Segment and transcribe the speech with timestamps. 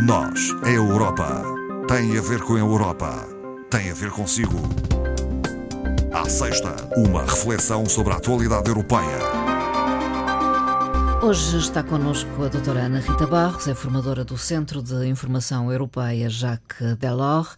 [0.00, 1.42] Nós, a Europa,
[1.88, 3.26] tem a ver com a Europa,
[3.68, 4.56] tem a ver consigo.
[6.12, 9.18] À sexta, uma reflexão sobre a atualidade europeia.
[11.20, 16.30] Hoje está connosco a doutora Ana Rita Barros, é formadora do Centro de Informação Europeia
[16.30, 17.56] Jacques Delors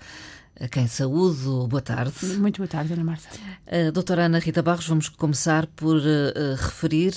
[0.60, 1.66] a quem saúdo.
[1.66, 2.26] Boa tarde.
[2.38, 3.28] Muito boa tarde, Ana Marta.
[3.66, 7.14] Uh, doutora Ana Rita Barros, vamos começar por uh, referir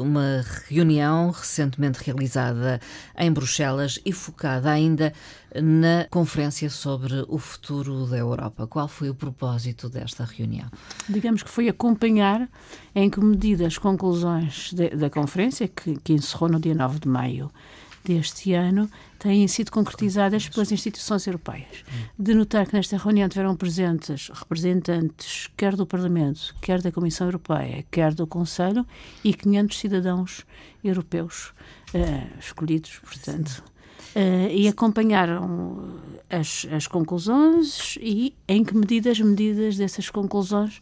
[0.00, 2.78] uma reunião recentemente realizada
[3.18, 5.14] em Bruxelas e focada ainda
[5.54, 8.66] na Conferência sobre o Futuro da Europa.
[8.66, 10.66] Qual foi o propósito desta reunião?
[11.08, 12.48] Digamos que foi acompanhar
[12.94, 17.08] em que medida as conclusões de, da conferência, que, que encerrou no dia 9 de
[17.08, 17.50] maio
[18.04, 21.84] deste ano têm sido concretizadas pelas instituições europeias.
[22.18, 27.84] De notar que nesta reunião tiveram presentes representantes quer do Parlamento, quer da Comissão Europeia,
[27.90, 28.86] quer do Conselho
[29.24, 30.46] e 500 cidadãos
[30.82, 31.52] europeus
[31.94, 33.64] uh, escolhidos, portanto.
[34.14, 35.98] Uh, e acompanharam
[36.30, 40.80] as, as conclusões e em que medida as medidas dessas conclusões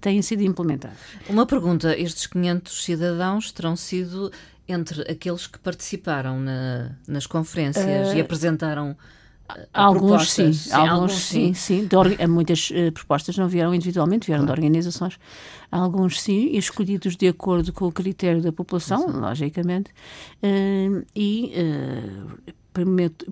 [0.00, 0.98] têm sido implementadas.
[1.28, 4.32] Uma pergunta: estes 500 cidadãos terão sido
[4.68, 10.90] entre aqueles que participaram na, nas conferências uh, e apresentaram uh, alguns sim, sim, alguns,
[10.90, 11.88] alguns sim, sim.
[11.88, 12.26] sim.
[12.28, 14.60] muitas uh, propostas não vieram individualmente, vieram claro.
[14.60, 15.18] de organizações.
[15.70, 19.18] Alguns sim, escolhidos de acordo com o critério da população, sim.
[19.18, 19.90] logicamente,
[20.42, 21.52] uh, e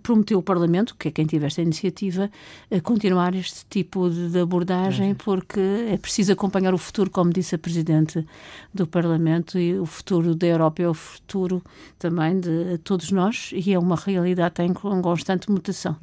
[0.03, 2.31] prometeu o Parlamento, que é quem teve esta iniciativa,
[2.71, 7.59] a continuar este tipo de, abordagem, porque é preciso acompanhar o futuro, como disse a
[7.59, 8.25] Presidente
[8.73, 11.63] do Parlamento, e o futuro da Europa é o futuro
[11.99, 15.97] também de todos nós, e é uma realidade em constante mutação.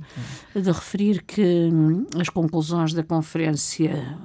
[0.56, 4.18] De referir que hum, as conclusões da conferência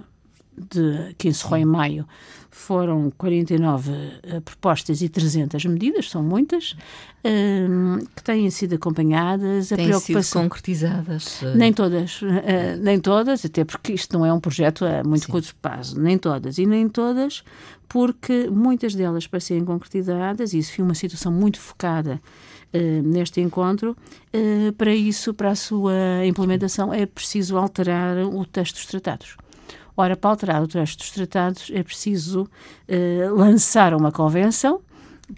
[0.56, 2.06] de, que encerrou em maio
[2.52, 6.72] foram 49 uh, eh, propostas e 300 medidas, são muitas,
[7.24, 9.68] uh, que têm sido acompanhadas.
[9.68, 11.40] Têm a preocupação, sido concretizadas?
[11.40, 11.56] Uh...
[11.56, 15.32] Nem todas, eh, nem todas, até porque isto não é um projeto a muito Sim.
[15.32, 16.58] curto prazo, nem todas.
[16.58, 17.42] E nem todas
[17.88, 22.20] porque muitas delas para serem concretizadas, e isso foi uma situação muito focada
[22.74, 23.94] Uh, neste encontro.
[24.34, 25.92] Uh, para isso, para a sua
[26.24, 29.36] implementação, é preciso alterar o texto dos tratados.
[29.96, 34.80] Ora, para alterar o texto dos tratados é preciso uh, lançar uma convenção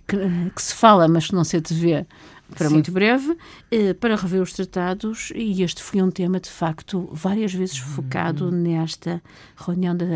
[0.06, 0.16] que,
[0.54, 2.06] que, se fala, mas que não se vê
[2.54, 2.75] para Sim.
[2.75, 3.37] muito breve,
[3.70, 7.87] eh, para rever os tratados, e este foi um tema, de facto, várias vezes uhum.
[7.88, 9.22] focado nesta
[9.56, 10.06] reunião da,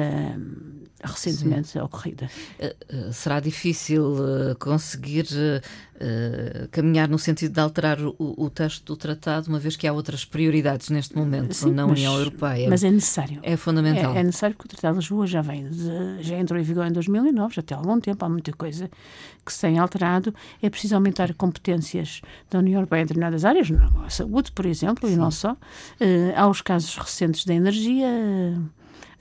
[1.02, 1.80] recentemente Sim.
[1.80, 2.30] ocorrida.
[2.58, 5.26] Uh, será difícil uh, conseguir
[5.98, 9.92] uh, caminhar no sentido de alterar o, o, texto do tratado, uma vez que há
[9.92, 12.68] outras prioridades neste momento Sim, na União Europeia.
[12.68, 13.40] Mas é necessário.
[13.42, 14.14] É fundamental.
[14.14, 16.86] É, é, necessário porque o Tratado de Lisboa já vem, de, já entrou em vigor
[16.86, 18.90] em 2009, já tem algum tempo, há muita coisa
[19.44, 20.34] que se tem alterado.
[20.62, 22.20] É preciso aumentar competências
[22.50, 23.68] da União Europeia em determinadas áreas,
[24.04, 25.14] a saúde, por exemplo, Sim.
[25.14, 25.56] e não só.
[26.36, 28.08] há os casos recentes da energia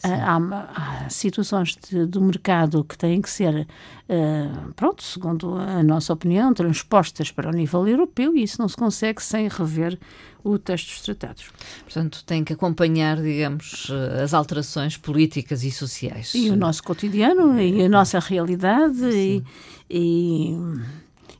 [0.03, 3.67] Há, há, situações de, do mercado que têm que ser,
[4.07, 8.75] uh, pronto, segundo a nossa opinião, transpostas para o nível europeu e isso não se
[8.77, 9.97] consegue sem rever
[10.43, 11.49] o texto dos tratados.
[11.83, 16.33] Portanto, tem que acompanhar, digamos, eh, as alterações políticas e sociais.
[16.33, 19.43] E o nosso cotidiano, e a nossa realidade, e,
[19.89, 20.55] e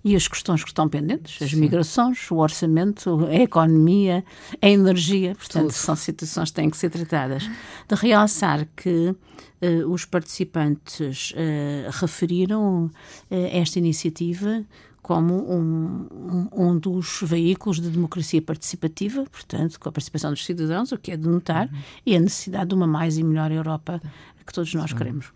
[0.03, 1.58] e as questões que estão pendentes, as Sim.
[1.58, 4.24] migrações, o orçamento, a economia,
[4.62, 5.74] a energia, portanto, Tudo.
[5.74, 7.50] são situações que têm que ser tratadas.
[7.88, 12.91] De realçar que uh, os participantes uh, referiram uh,
[13.30, 14.63] esta iniciativa
[15.02, 20.91] como um, um, um, dos veículos de democracia participativa, portanto, com a participação dos cidadãos,
[20.91, 21.80] o que é de notar, uhum.
[22.06, 24.02] e a necessidade de uma mais e melhor Europa
[24.46, 24.97] que todos nós Sim.
[24.97, 25.31] queremos.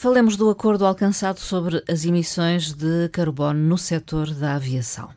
[0.00, 5.10] Falemos do acordo alcançado sobre as emissões de carbono no setor da aviação.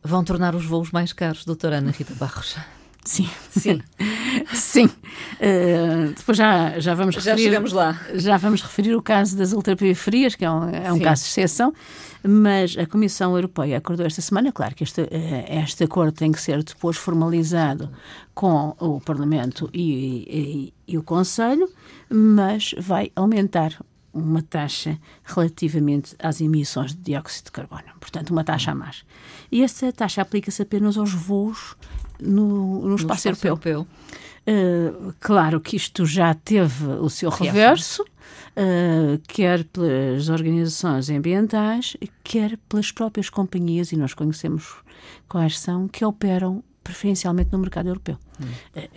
[0.00, 2.56] Vão tornar os voos mais caros, doutora Ana Rita Barros?
[3.04, 3.28] Sim.
[3.50, 3.80] Sim.
[4.52, 4.86] Sim.
[4.86, 7.36] Uh, depois já, já vamos referir.
[7.36, 8.00] Já chegamos lá.
[8.14, 11.72] Já vamos referir o caso das ultraperiferias, que é um, é um caso de exceção,
[12.22, 16.40] mas a Comissão Europeia acordou esta semana, claro que este, eh, este acordo tem que
[16.40, 17.90] ser depois formalizado
[18.34, 21.68] com o Parlamento e, e, e o Conselho,
[22.10, 23.74] mas vai aumentar
[24.12, 29.04] uma taxa relativamente às emissões de dióxido de carbono, portanto, uma taxa a mais.
[29.50, 31.76] E essa taxa aplica-se apenas aos voos
[32.22, 33.50] no, no, espaço, no espaço europeu.
[33.50, 33.86] europeu.
[34.46, 42.58] Uh, claro que isto já teve o seu reverso, uh, quer pelas organizações ambientais, quer
[42.68, 44.64] pelas próprias companhias, e nós conhecemos
[45.28, 48.46] quais são, que operam preferencialmente no mercado europeu, hum.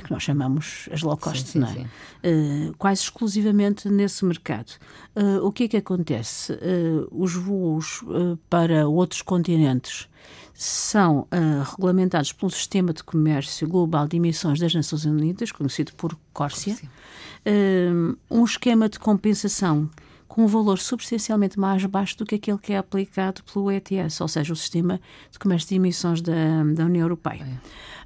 [0.04, 2.70] que nós chamamos as low cost, sim, sim, não é?
[2.70, 4.72] Uh, quase exclusivamente nesse mercado.
[5.16, 6.54] Uh, o que é que acontece?
[6.54, 8.04] Uh, os voos
[8.50, 10.08] para outros continentes
[10.54, 11.28] são
[11.66, 16.78] regulamentados por um sistema de comércio global de emissões das Nações Unidas, conhecido por Córcia,
[18.30, 19.90] um esquema de compensação
[20.28, 24.28] com um valor substancialmente mais baixo do que aquele que é aplicado pelo ETS, ou
[24.28, 25.00] seja, o Sistema
[25.32, 27.46] de Comércio de Emissões da, da União Europeia.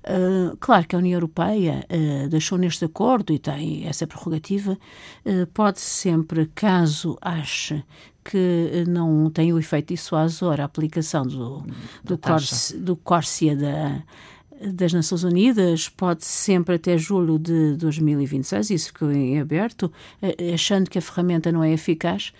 [0.03, 4.77] Uh, claro que a União Europeia uh, deixou neste acordo e tem essa prerrogativa,
[5.25, 7.83] uh, pode sempre, caso ache
[8.23, 11.63] que não tem o efeito dissuasor a aplicação do,
[12.03, 12.19] do,
[12.79, 14.03] do Córcia da,
[14.73, 19.91] das Nações Unidas pode sempre até julho de 2026, isso ficou em aberto,
[20.53, 22.33] achando que a ferramenta não é eficaz,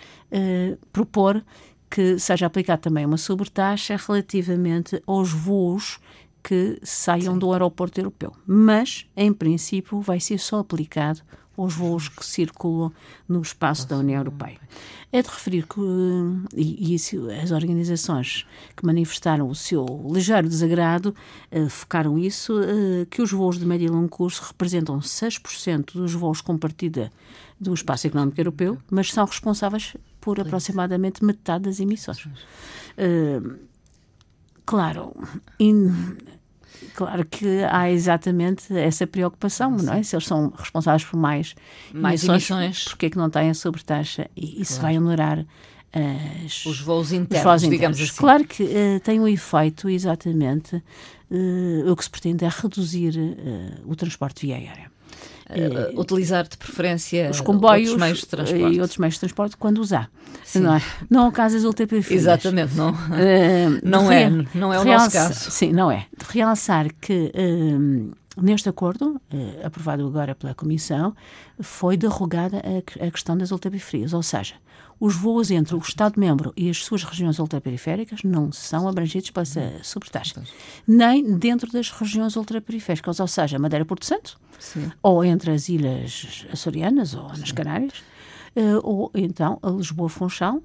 [0.92, 1.44] propor
[1.90, 6.00] que seja aplicada também uma sobretaxa relativamente aos voos
[6.44, 7.40] que saiam Sim.
[7.40, 8.34] do aeroporto europeu.
[8.46, 11.22] Mas, em princípio, vai ser só aplicado
[11.58, 12.92] aos voos que circulam
[13.28, 14.60] no espaço da União Europeia.
[15.12, 15.82] É de referir que,
[16.56, 18.46] e, isso, as organizações
[18.76, 21.16] que manifestaram o seu ligeiro desagrado
[21.52, 26.14] uh, focaram isso, uh, que os voos de médio e longo curso representam 6% dos
[26.14, 27.12] voos com partida
[27.60, 32.26] do espaço económico europeu, mas são responsáveis por aproximadamente metade das emissões.
[32.26, 33.58] Uh,
[34.66, 35.14] claro,
[35.60, 35.90] in,
[36.94, 40.04] Claro que há exatamente essa preocupação, não é?
[40.04, 41.56] Se eles são responsáveis por mais,
[41.94, 42.84] mais emissões, emissões.
[42.86, 44.30] porque é que não têm a sobretaxa?
[44.36, 44.96] E isso claro.
[44.96, 45.46] vai onerar
[46.46, 47.98] as, os voos internos, os voos internos.
[47.98, 48.20] digamos assim.
[48.20, 53.90] Claro que uh, tem um efeito, exatamente, uh, o que se pretende é reduzir uh,
[53.92, 54.92] o transporte via aérea.
[55.50, 58.76] Uh, utilizar de preferência os comboios outros meios de transporte.
[58.76, 60.10] e outros meios de transporte quando usar.
[60.44, 60.60] Sim.
[60.60, 60.82] Não, é?
[61.10, 62.24] não casas ultraperiféricas.
[62.24, 65.52] Exatamente, não, uh, não, é, não é o nosso caso.
[65.52, 66.06] Sim, não é.
[66.18, 67.32] De realçar que
[68.42, 69.20] neste acordo,
[69.64, 71.16] aprovado agora pela Comissão,
[71.60, 74.56] foi derrogada a, a questão das ultraperiferias, ou seja,
[75.00, 79.46] os voos entre o Estado-membro e as suas regiões ultraperiféricas não são abrangidos pela
[79.84, 80.42] sobretaxa.
[80.88, 84.92] Nem dentro das regiões ultraperiféricas, ou seja, Madeira-Porto Santo, Sim.
[85.04, 88.00] ou entre as ilhas açorianas ou nas Canárias,
[88.56, 90.64] uh, ou então a Lisboa-Funchal,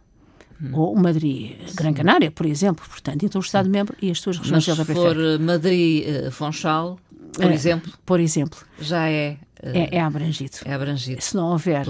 [0.62, 0.70] hum.
[0.72, 4.76] ou Madrid, Gran Canária, por exemplo, portanto, entre o Estado-membro e as suas regiões Mas
[4.76, 6.98] se for Madrid-Funchal,
[7.32, 10.56] por uh, exemplo, por exemplo, já é é, é, abrangido.
[10.64, 11.22] É abrangido.
[11.22, 11.86] Se não houver,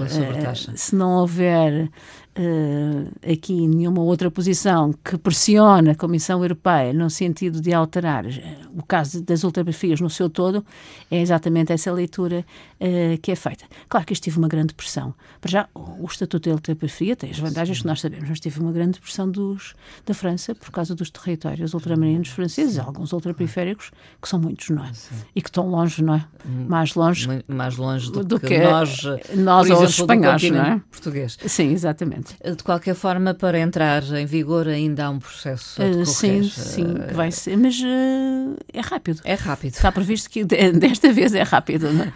[0.75, 1.89] se não houver
[2.37, 8.57] uh, aqui nenhuma outra posição que pressione a Comissão Europeia no sentido de alterar eh,
[8.75, 10.65] o caso das ultrapafias no seu todo,
[11.09, 12.45] é exatamente essa leitura
[12.79, 13.65] uh, que é feita.
[13.89, 15.13] Claro que isto tive uma grande pressão.
[15.39, 18.71] Para já, o Estatuto da Ultrapafia tem as vantagens que nós sabemos, mas teve uma
[18.71, 19.73] grande pressão dos,
[20.05, 23.91] da França por causa dos territórios ultramarinos franceses, alguns ultraperiféricos,
[24.21, 24.91] que são muitos, não é?
[25.35, 26.25] E que estão longe, não é?
[26.45, 27.27] Hum, mais longe.
[27.47, 29.01] Mais longe do, do que, que, nós,
[29.35, 30.81] nós ou os espanhóis, não é?
[30.91, 31.37] Português.
[31.47, 31.93] Sim, exatamente.
[31.93, 32.35] Exatamente.
[32.57, 36.05] De qualquer forma, para entrar em vigor ainda há um processo a decorrer.
[36.05, 39.21] Sim, sim, que vai ser, mas uh, é rápido.
[39.23, 39.73] É rápido.
[39.73, 42.13] Está previsto que desta vez é rápido, não é?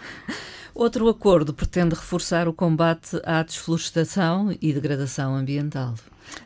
[0.74, 5.94] Outro acordo pretende reforçar o combate à desflorestação e degradação ambiental.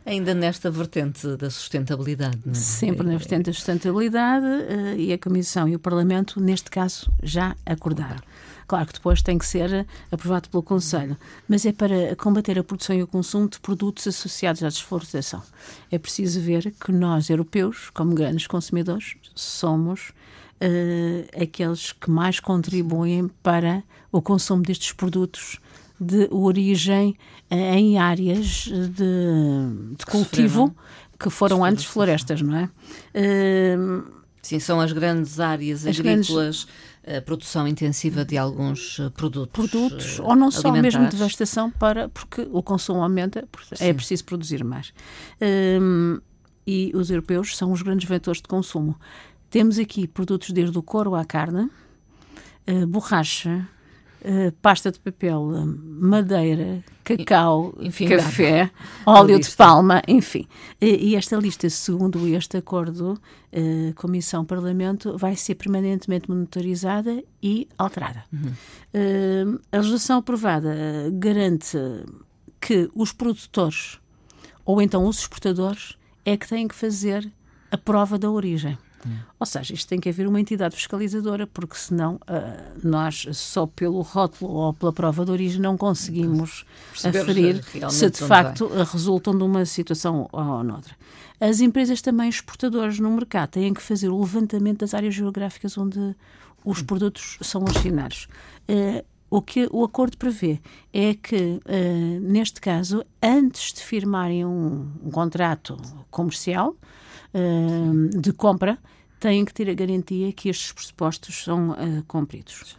[0.05, 2.39] Ainda nesta vertente da sustentabilidade.
[2.43, 2.55] Não é?
[2.55, 7.55] Sempre na vertente da sustentabilidade uh, e a Comissão e o Parlamento, neste caso, já
[7.65, 8.21] acordaram.
[8.67, 11.17] Claro que depois tem que ser aprovado pelo Conselho,
[11.47, 15.41] mas é para combater a produção e o consumo de produtos associados à desflorestação.
[15.91, 20.11] É preciso ver que nós, europeus, como grandes consumidores, somos
[20.61, 25.59] uh, aqueles que mais contribuem para o consumo destes produtos
[25.99, 27.15] de origem
[27.51, 30.75] uh, em áreas de, de cultivo
[31.19, 32.69] que foram antes florestas, não é?
[33.15, 36.65] Uh, Sim, são as grandes áreas as agrícolas.
[36.65, 36.67] Grandes
[37.05, 39.69] a produção intensiva de alguns eh, produtos.
[39.69, 43.47] Produtos, ou não só mesmo devastação, para, porque o consumo aumenta,
[43.79, 44.93] é preciso produzir mais.
[45.41, 46.19] Um,
[46.65, 48.97] e os europeus são os grandes vetores de consumo.
[49.49, 51.69] Temos aqui produtos desde o couro à carne,
[52.67, 53.67] uh, borracha,
[54.23, 58.71] Uh, pasta de papel, madeira, cacau, enfim, café,
[59.05, 60.47] óleo de palma, enfim.
[60.79, 63.19] E, e, esta lista, segundo este acordo
[63.51, 68.23] uh, Comissão-Parlamento, vai ser permanentemente monitorizada e alterada.
[68.31, 68.53] Uhum.
[68.93, 70.73] Uh, a legislação aprovada
[71.11, 71.77] garante
[72.61, 73.99] que os produtores
[74.65, 77.29] ou então os exportadores é que têm que fazer
[77.69, 78.77] a prova da origem.
[79.05, 79.17] Hum.
[79.39, 84.01] Ou seja, isto tem que haver uma entidade fiscalizadora, porque senão uh, nós, só pelo
[84.01, 86.65] rótulo ou pela prova de origem, não conseguimos
[87.03, 88.83] aferir se de facto vai.
[88.85, 90.95] resultam de uma situação ou noutra.
[91.39, 96.15] As empresas também exportadoras no mercado têm que fazer o levantamento das áreas geográficas onde
[96.63, 96.85] os hum.
[96.85, 98.27] produtos são originados.
[98.69, 100.61] Uh, o que o acordo prevê
[100.93, 105.75] é que, uh, neste caso, antes de firmarem um, um contrato
[106.11, 106.75] comercial
[107.33, 108.77] uh, de compra,
[109.19, 112.77] têm que ter a garantia que estes pressupostos são uh, cumpridos.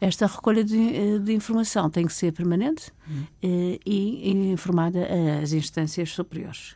[0.00, 3.24] Esta recolha de, de, informação tem que ser permanente hum.
[3.42, 5.06] e, e informada
[5.42, 6.74] às instâncias superiores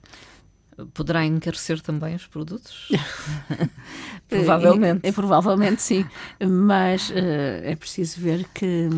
[0.95, 2.89] poderá encarecer também os produtos?
[4.29, 5.01] provavelmente.
[5.05, 6.05] É, é, provavelmente sim,
[6.41, 7.15] mas uh,
[7.63, 8.89] é preciso ver que,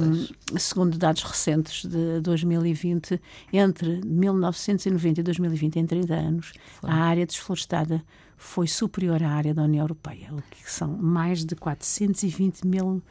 [0.51, 0.63] pois.
[0.63, 3.21] segundo dados recentes de 2020,
[3.53, 6.91] entre 1990 e 2020, em 30 anos, foi.
[6.91, 8.03] a área desflorestada
[8.37, 13.03] foi superior à área da União Europeia, o que são mais de 420 mil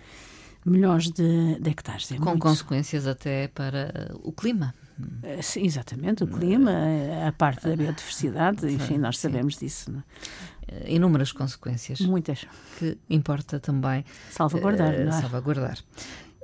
[0.65, 2.11] milhões de, de hectares.
[2.11, 2.41] É Com muito.
[2.41, 4.75] consequências até para o clima.
[5.23, 9.65] Eh, sim, exatamente, o clima, eh, a parte da biodiversidade, enfim, nós sabemos Sim.
[9.65, 9.91] disso.
[9.91, 10.03] Não?
[10.67, 10.91] É?
[10.91, 11.99] Inúmeras consequências.
[12.01, 12.45] Muitas.
[12.77, 14.93] Que importa também salvaguardar.
[14.93, 15.11] Uh?
[15.11, 15.77] Salvaguardar.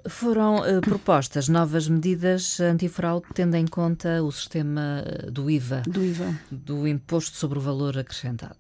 [0.08, 5.82] Foram uh, propostas novas medidas antifraude tendo em conta o sistema do IVA.
[5.86, 6.40] Do IVA.
[6.50, 8.56] Do Imposto sobre o Valor Acrescentado.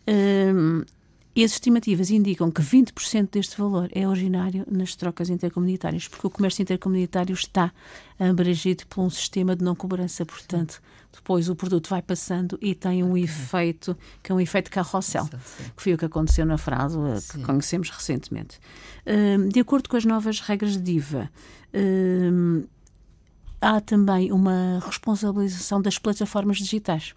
[1.34, 6.30] E as estimativas indicam que 20% deste valor é originário nas trocas intercomunitárias, porque o
[6.30, 7.72] comércio intercomunitário está
[8.18, 10.26] abrangido por um sistema de não cobrança.
[10.26, 10.82] Portanto,
[11.12, 15.28] depois o produto vai passando e tem um efeito, que é um efeito carrossel,
[15.76, 18.58] que foi o que aconteceu na frase eh, que conhecemos recentemente.
[19.06, 21.30] Hum, de acordo com as novas regras de IVA,
[21.72, 22.64] hum,
[23.60, 27.14] há também uma responsabilização das plataformas digitais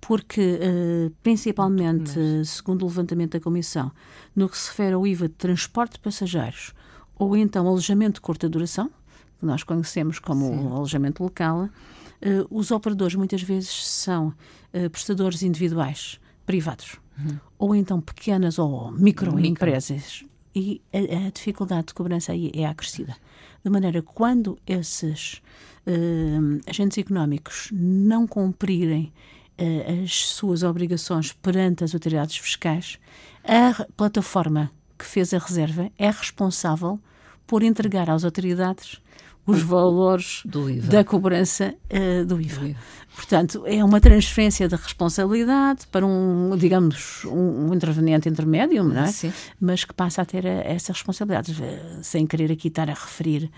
[0.00, 2.12] porque, uh, principalmente,
[2.44, 3.90] segundo o levantamento da Comissão,
[4.34, 6.72] no que se refere ao IVA de transporte de passageiros
[7.18, 8.90] ou então alojamento de curta duração,
[9.38, 10.66] que nós conhecemos como Sim.
[10.68, 11.70] alojamento local, uh,
[12.50, 17.38] os operadores muitas vezes são uh, prestadores individuais, privados, uhum.
[17.58, 20.22] ou então pequenas ou microempresas.
[20.22, 20.38] Micro.
[20.54, 23.16] E a, a, dificuldade de cobrança aí é acrescida.
[23.62, 25.42] De maneira que, quando esses
[26.66, 29.37] agentes económicos não cumprirem uh,
[30.04, 32.98] as suas obrigações perante as autoridades fiscais,
[33.44, 36.98] a plataforma que fez a reserva é responsável
[37.46, 39.00] por entregar às autoridades
[39.46, 40.42] os valores
[40.84, 42.60] da cobrança uh, do IVA.
[42.60, 42.78] Do IVA.
[43.18, 49.08] Portanto, é uma transferência de responsabilidade para um, digamos, um, um interveniente intermédio, não é?
[49.08, 49.32] Sim.
[49.60, 53.50] Mas que passa a ter a, essa responsabilidade, eh, sem querer aqui estar a referir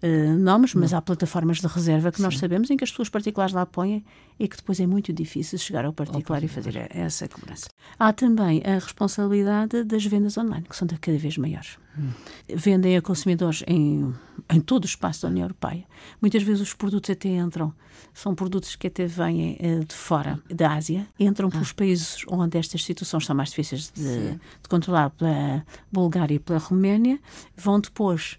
[0.00, 0.98] uh, nomes, mas não.
[0.98, 2.22] há plataformas de reserva que Sim.
[2.22, 4.04] nós sabemos em que as pessoas particulares lá põem
[4.38, 7.68] e que depois é muito difícil chegar ao particular, e fazer essa cobrança.
[7.98, 11.76] Há também a responsabilidade das vendas online, que são cada vez maiores.
[11.98, 12.10] Hum.
[12.54, 14.14] Vendem a consumidores em,
[14.48, 15.84] em todo o espaço da União Europeia.
[16.22, 17.74] Muitas vezes os produtos até entram,
[18.14, 21.50] são produtos que até vêm uh, de fora da Ásia, entram ah.
[21.50, 26.58] pelos países onde estas situações são mais difíceis de, de controlar, pela Bulgária e pela
[26.58, 27.18] Roménia,
[27.56, 28.38] vão depois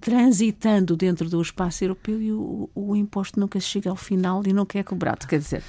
[0.00, 4.78] transitando dentro do espaço europeu e o, o, imposto nunca chega ao final e nunca
[4.78, 5.26] é cobrado.
[5.26, 5.62] Quer dizer,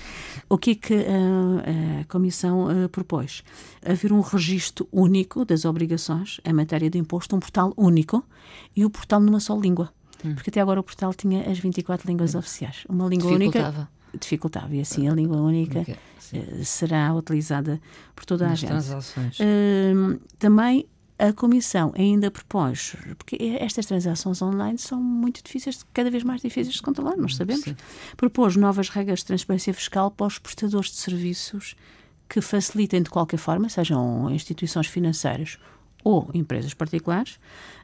[0.50, 3.44] o que é que a, a Comissão uh, propôs?
[3.86, 8.24] Haver um registro único das obrigações em matéria de imposto, um portal único
[8.76, 9.92] e o portal numa só língua.
[10.26, 10.34] Hum.
[10.34, 12.40] Porque até agora o portal tinha as 24 línguas hum.
[12.40, 12.86] oficiais.
[12.90, 13.90] Uma língua única
[14.20, 15.96] dificultava e assim a língua única okay,
[16.34, 17.80] uh, será utilizada
[18.16, 18.70] por toda a Nas gente.
[18.70, 19.40] Transações.
[19.40, 20.88] Uh, também
[21.20, 26.76] a Comissão ainda propôs, porque estas transações online são muito difíceis, cada vez mais difíceis
[26.76, 27.76] de controlar, nós sabemos, Sim.
[28.16, 31.76] propôs novas regras de transparência fiscal para os prestadores de serviços
[32.30, 35.58] que facilitem de qualquer forma, sejam instituições financeiras
[36.04, 37.40] ou empresas particulares,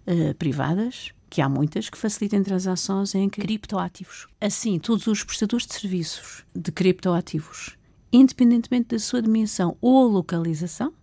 [0.05, 4.27] eh, privadas, que há muitas, que facilitem transações em criptoativos.
[4.39, 7.75] Assim, todos os prestadores de serviços de criptoativos,
[8.11, 10.93] independentemente da sua dimensão ou localização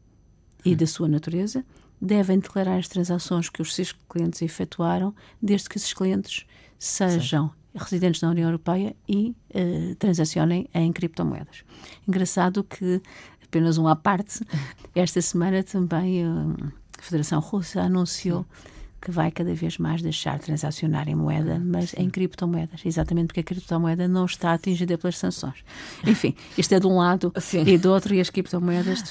[0.64, 1.64] e da sua natureza,
[2.00, 6.46] devem declarar as transações que os seus clientes efetuaram, desde que esses clientes
[6.78, 7.54] sejam Sim.
[7.74, 11.64] residentes da União Europeia e uh, transacionem em criptomoedas.
[12.06, 13.02] Engraçado que,
[13.42, 14.46] apenas um à parte,
[14.94, 18.42] esta semana também uh, a Federação Russa anunciou.
[18.44, 22.02] Sim que vai cada vez mais deixar de transacionar em moeda, mas Sim.
[22.02, 25.64] em criptomoedas, exatamente porque a criptomoeda não está atingida pelas sanções.
[26.06, 27.64] Enfim, isto é de um lado Sim.
[27.66, 29.02] e do outro, e as criptomoedas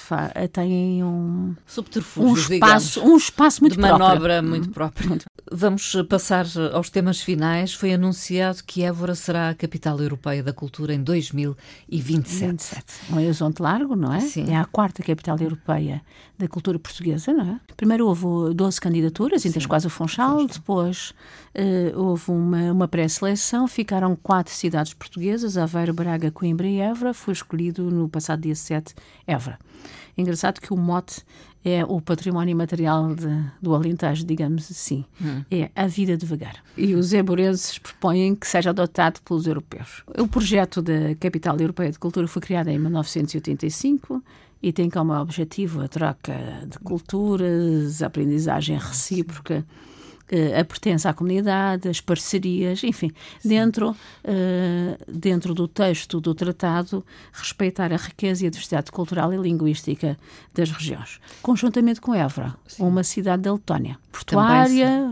[0.51, 1.55] têm um
[2.17, 4.43] um espaço, um espaço muito de manobra próprio.
[4.49, 5.09] muito próprio.
[5.09, 5.25] Muito.
[5.51, 7.73] Vamos passar aos temas finais.
[7.73, 12.45] Foi anunciado que Évora será a capital europeia da cultura em 2027.
[12.51, 12.85] 27.
[13.11, 14.19] Um horizonte largo, não é?
[14.21, 14.51] Sim.
[14.51, 16.01] É a quarta capital europeia
[16.37, 17.59] da cultura portuguesa, não é?
[17.75, 21.13] Primeiro houve 12 candidaturas, entre as quais o Funchal, depois
[21.55, 27.33] uh, houve uma, uma pré-seleção, ficaram quatro cidades portuguesas, Aveiro, Braga, Coimbra e Évora, foi
[27.33, 28.93] escolhido no passado dia 7
[29.25, 29.57] Évora.
[30.17, 31.23] Engraçado que o mote
[31.63, 33.27] é o património material de,
[33.61, 35.03] do Alentejo, digamos assim.
[35.21, 35.43] Hum.
[35.51, 36.55] É a vida devagar.
[36.77, 40.03] E os eborenses propõem que seja adotado pelos europeus.
[40.17, 44.23] O projeto da Capital Europeia de Cultura foi criado em 1985
[44.61, 46.33] e tem como objetivo a troca
[46.67, 49.65] de culturas, a aprendizagem recíproca.
[50.31, 53.11] Eh, a pertença à comunidade, as parcerias, enfim,
[53.43, 59.37] dentro, uh, dentro do texto do tratado, respeitar a riqueza e a diversidade cultural e
[59.37, 60.15] linguística
[60.53, 61.19] das regiões.
[61.41, 62.83] Conjuntamente com Évora, Sim.
[62.83, 65.11] uma cidade da Letónia, portuária,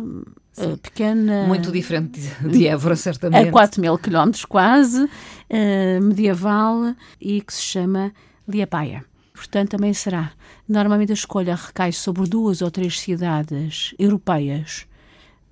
[0.60, 1.48] uh, pequena.
[1.48, 3.50] Muito diferente de Évora, certamente.
[3.50, 5.10] A 4 mil quilómetros quase,
[6.02, 8.14] medieval e que se chama
[8.48, 10.32] Liapaia portanto também será.
[10.68, 14.87] Normalmente a escolha recai sobre duas ou três cidades europeias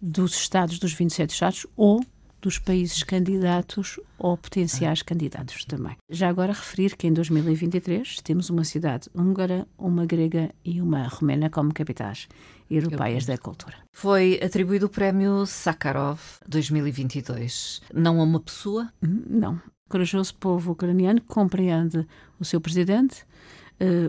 [0.05, 2.05] dos Estados, dos 27 Estados, ou
[2.39, 5.97] dos países candidatos ou potenciais candidatos também.
[6.07, 11.49] Já agora referir que em 2023 temos uma cidade húngara, uma grega e uma romena
[11.49, 12.27] como capitais
[12.69, 13.77] europeias da cultura.
[13.91, 17.81] Foi atribuído o prémio Sakharov 2022.
[17.91, 18.93] Não a uma pessoa?
[19.03, 19.55] Hum, não.
[19.55, 22.07] O corajoso povo ucraniano compreende
[22.39, 23.25] o seu presidente,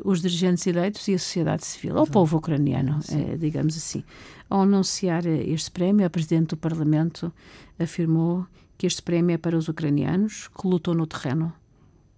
[0.05, 4.05] os dirigentes eleitos e a sociedade civil, ao povo ucraniano, uh, digamos assim.
[4.49, 7.33] Ao anunciar eh, este prémio, a Presidente do Parlamento
[7.79, 8.47] afirmou
[8.79, 11.53] que este prémio é para os ucranianos que lutam no terreno,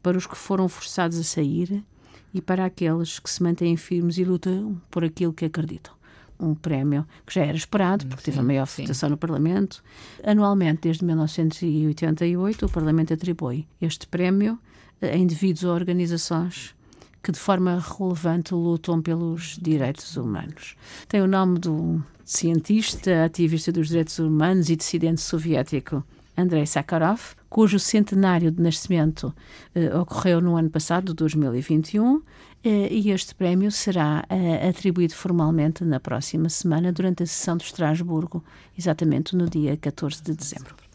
[0.02, 1.82] para os que foram forçados a sair
[2.34, 5.96] e para aqueles que se mantêm firmes e lutam por aquilo que acreditam
[6.40, 9.82] um prémio que já era esperado, porque sim, teve a maior votação no Parlamento.
[10.22, 14.56] Anualmente, desde 1988, o Parlamento atribui este prémio
[15.02, 16.76] a indivíduos ou organizações
[17.22, 20.76] que de forma relevante lutam pelos direitos humanos.
[21.08, 26.04] Tem o nome do cientista, ativista dos direitos humanos e dissidente soviético
[26.38, 29.34] Andrei Sakharov, cujo centenário de nascimento
[29.74, 32.22] eh, ocorreu no ano passado, 2021,
[32.62, 37.64] eh, e este prémio será eh, atribuído formalmente na próxima semana, durante a sessão de
[37.64, 38.44] Estrasburgo,
[38.78, 40.87] exatamente no dia 14 de dezembro.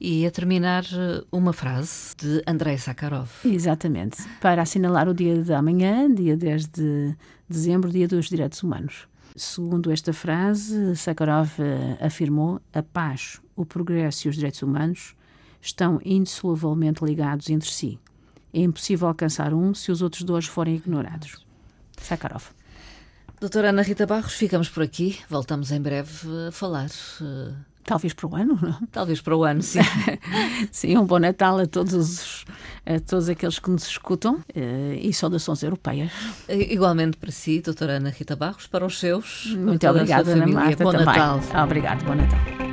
[0.00, 3.28] E a terminar, eh, uma frase de Andrei Sakharov.
[3.44, 7.16] Exatamente, para assinalar o dia de amanhã, dia 10 de
[7.48, 9.08] dezembro, dia dos direitos humanos.
[9.34, 15.14] Segundo esta frase, Sakharov eh, afirmou: a paz, o progresso e os direitos humanos
[15.60, 17.98] estão indissoluvelmente ligados entre si.
[18.52, 21.44] É impossível alcançar um se os outros dois forem ignorados.
[22.00, 22.44] Sakharov.
[23.40, 25.18] Doutora Ana Rita Barros, ficamos por aqui.
[25.28, 26.90] Voltamos em breve a falar
[27.20, 27.52] eh,
[27.88, 28.86] Talvez para o ano, não?
[28.92, 29.78] Talvez para o ano, sim.
[30.70, 32.44] sim, um bom Natal a todos,
[32.84, 36.12] a todos aqueles que nos escutam eh, e saudações europeias.
[36.50, 39.46] Igualmente para si, doutora Ana Rita Barros, para os seus.
[39.56, 40.84] Muito obrigada, Ana Marta.
[40.84, 41.06] Bom também.
[41.06, 41.40] Natal.
[41.64, 42.67] Obrigado, bom Natal.